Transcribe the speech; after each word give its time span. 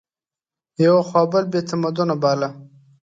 یوه 0.83 1.01
خوا 1.07 1.21
بل 1.31 1.45
بې 1.51 1.61
تمدنه 1.69 2.15
باله 2.21 2.49